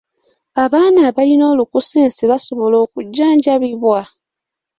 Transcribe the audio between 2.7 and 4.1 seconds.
okujjanjabibwa?